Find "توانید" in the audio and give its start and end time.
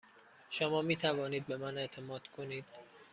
0.95-1.47